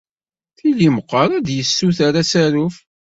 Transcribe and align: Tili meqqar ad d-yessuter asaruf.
Tili 0.57 0.89
meqqar 0.95 1.29
ad 1.37 1.43
d-yessuter 1.45 2.13
asaruf. 2.21 2.75